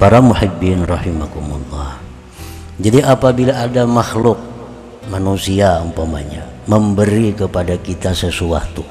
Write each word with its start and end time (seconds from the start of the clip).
Para 0.00 0.24
muhibbin 0.24 0.88
rahimakumullah. 0.88 2.00
Jadi 2.80 3.04
apabila 3.04 3.52
ada 3.60 3.84
makhluk 3.84 4.40
manusia 5.10 5.82
umpamanya 5.82 6.46
memberi 6.70 7.34
kepada 7.34 7.74
kita 7.74 8.14
sesuatu 8.14 8.86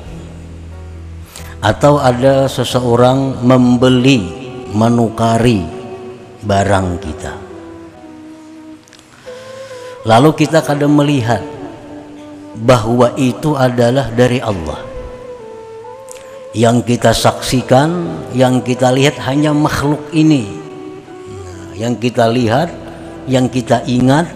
atau 1.64 1.96
ada 1.96 2.44
seseorang 2.52 3.40
membeli 3.40 4.28
menukari 4.76 5.64
barang 6.43 6.89
kita 7.00 7.34
lalu 10.04 10.30
kita 10.36 10.60
kadang 10.60 10.91
melihat 10.91 11.39
bahwa 12.60 13.16
itu 13.16 13.55
adalah 13.55 14.12
dari 14.12 14.44
Allah 14.44 14.84
yang 16.52 16.84
kita 16.84 17.16
saksikan 17.16 18.20
yang 18.36 18.60
kita 18.60 18.91
lihat 18.91 19.16
hanya 19.23 19.55
makhluk 19.55 20.04
ini 20.12 20.59
yang 21.79 21.96
kita 21.96 22.28
lihat 22.28 22.68
yang 23.32 23.47
kita 23.47 23.88
ingat 23.88 24.28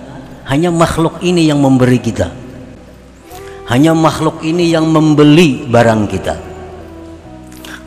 hanya 0.47 0.71
makhluk 0.71 1.19
ini 1.19 1.51
yang 1.51 1.59
memberi 1.59 1.99
kita. 1.99 2.31
Hanya 3.67 3.91
makhluk 3.91 4.43
ini 4.47 4.71
yang 4.71 4.87
membeli 4.87 5.67
barang 5.67 6.03
kita. 6.07 6.35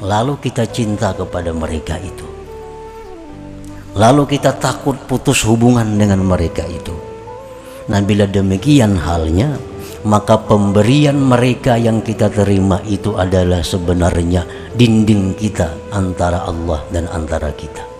Lalu 0.04 0.36
kita 0.44 0.68
cinta 0.68 1.16
kepada 1.16 1.56
mereka 1.56 1.96
itu. 1.96 2.28
Lalu 3.96 4.28
kita 4.28 4.52
takut 4.60 5.00
putus 5.08 5.40
hubungan 5.48 5.88
dengan 5.96 6.20
mereka 6.20 6.68
itu. 6.68 6.92
Nah 7.88 8.04
bila 8.04 8.28
demikian 8.28 9.00
halnya 9.00 9.56
maka 10.04 10.36
pemberian 10.36 11.16
mereka 11.16 11.80
yang 11.80 12.04
kita 12.04 12.28
terima 12.28 12.78
itu 12.84 13.16
adalah 13.16 13.64
sebenarnya 13.64 14.44
dinding 14.76 15.32
kita 15.32 15.72
antara 15.96 16.44
Allah 16.44 16.84
dan 16.92 17.08
antara 17.08 17.50
kita. 17.56 17.95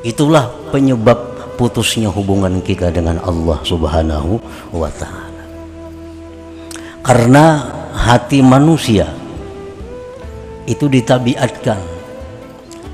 Itulah 0.00 0.48
penyebab 0.72 1.30
putusnya 1.60 2.08
hubungan 2.08 2.64
kita 2.64 2.88
dengan 2.88 3.20
Allah 3.20 3.60
Subhanahu 3.60 4.40
wa 4.72 4.88
taala. 4.88 5.44
Karena 7.04 7.44
hati 7.92 8.40
manusia 8.40 9.04
itu 10.64 10.88
ditabiatkan 10.88 11.76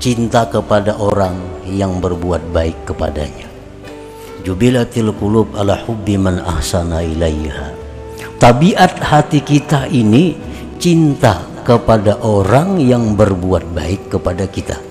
cinta 0.03 0.51
kepada 0.51 0.99
orang 0.99 1.63
yang 1.63 2.03
berbuat 2.03 2.51
baik 2.51 2.91
kepadanya. 2.91 3.47
Jubilatil 4.43 5.15
qulub 5.15 5.55
ala 5.55 5.79
hubbi 5.87 6.19
man 6.19 6.43
ahsana 6.43 7.07
ilaiha. 7.07 7.71
Tabiat 8.35 8.99
hati 8.99 9.39
kita 9.47 9.87
ini 9.87 10.35
cinta 10.75 11.39
kepada 11.63 12.19
orang 12.19 12.83
yang 12.83 13.15
berbuat 13.15 13.63
baik 13.71 14.11
kepada 14.11 14.43
kita 14.43 14.86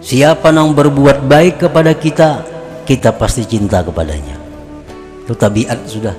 siapa 0.00 0.52
yang 0.52 0.72
berbuat 0.72 1.24
baik 1.28 1.68
kepada 1.68 1.92
kita 1.96 2.50
kita 2.90 3.14
pasti 3.14 3.46
cinta 3.46 3.86
kepadanya. 3.86 4.34
Itu 5.22 5.38
tabiat 5.38 5.86
sudah. 5.86 6.16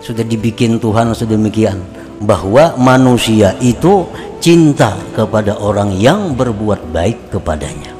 Sudah 0.00 0.24
dibikin 0.24 0.80
Tuhan 0.80 1.12
sedemikian. 1.12 1.76
Bahwa 2.22 2.78
manusia 2.80 3.52
itu 3.60 4.08
cinta 4.40 4.96
kepada 5.12 5.60
orang 5.60 5.92
yang 5.92 6.32
berbuat 6.32 6.88
baik 6.94 7.34
kepadanya. 7.34 7.92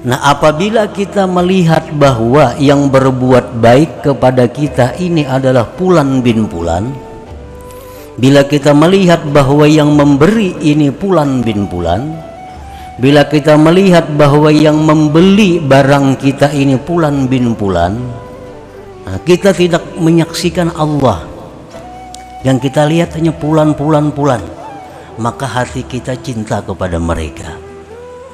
Nah, 0.00 0.16
apabila 0.32 0.88
kita 0.88 1.28
melihat 1.28 1.92
bahwa 1.92 2.56
yang 2.56 2.88
berbuat 2.88 3.60
baik 3.60 4.00
kepada 4.00 4.48
kita 4.48 4.96
ini 4.96 5.28
adalah 5.28 5.68
Pulan 5.68 6.24
bin 6.24 6.48
Pulan, 6.48 6.88
bila 8.16 8.48
kita 8.48 8.72
melihat 8.72 9.20
bahwa 9.28 9.68
yang 9.68 9.92
memberi 9.92 10.56
ini 10.62 10.88
Pulan 10.88 11.44
bin 11.44 11.68
Pulan, 11.68 12.29
bila 12.98 13.28
kita 13.28 13.54
melihat 13.54 14.10
bahwa 14.16 14.50
yang 14.50 14.80
membeli 14.80 15.62
barang 15.62 16.18
kita 16.18 16.50
ini 16.50 16.80
Pulan 16.80 17.30
bin 17.30 17.54
Pulan, 17.54 17.94
nah, 19.06 19.18
kita 19.22 19.54
tidak 19.54 19.84
menyaksikan 20.00 20.74
Allah. 20.74 21.28
Yang 22.40 22.72
kita 22.72 22.88
lihat 22.88 23.12
hanya 23.20 23.36
Pulan-Pulan-Pulan, 23.36 24.40
maka 25.20 25.44
hati 25.44 25.84
kita 25.84 26.16
cinta 26.16 26.64
kepada 26.64 26.96
mereka 26.96 27.70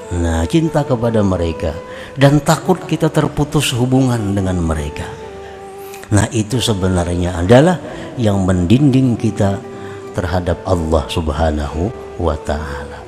Nah, 0.07 0.47
cinta 0.47 0.87
kepada 0.87 1.19
mereka 1.27 1.75
dan 2.15 2.39
takut 2.39 2.79
kita 2.87 3.11
terputus 3.11 3.75
hubungan 3.75 4.39
dengan 4.39 4.55
mereka. 4.63 5.11
Nah, 6.15 6.31
itu 6.31 6.63
sebenarnya 6.63 7.43
adalah 7.43 7.83
yang 8.15 8.47
mendinding 8.47 9.19
kita 9.19 9.59
terhadap 10.15 10.63
Allah 10.63 11.03
Subhanahu 11.11 11.91
wa 12.23 12.39
taala. 12.47 13.06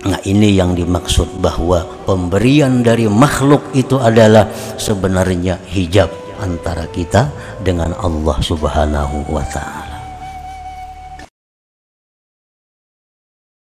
Nah, 0.00 0.16
ini 0.24 0.56
yang 0.56 0.72
dimaksud 0.72 1.44
bahwa 1.44 1.84
pemberian 2.08 2.80
dari 2.80 3.04
makhluk 3.04 3.60
itu 3.76 4.00
adalah 4.00 4.48
sebenarnya 4.80 5.60
hijab 5.68 6.08
antara 6.40 6.88
kita 6.88 7.28
dengan 7.60 7.92
Allah 8.00 8.40
Subhanahu 8.40 9.28
wa 9.28 9.44
taala. 9.44 9.89